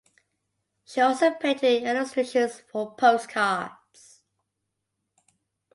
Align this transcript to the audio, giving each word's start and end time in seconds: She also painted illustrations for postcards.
She 0.83 0.99
also 0.99 1.29
painted 1.29 1.83
illustrations 1.83 2.61
for 2.71 2.95
postcards. 2.95 4.23